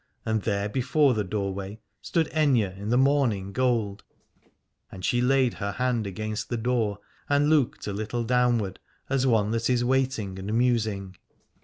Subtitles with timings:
[0.25, 4.03] And there before the doorway stood Aithne in the morning gold,
[4.91, 6.97] and she laid her hand against the door
[7.29, 8.79] and looked a little downward,
[9.11, 11.17] as one that is waiting and mus ing.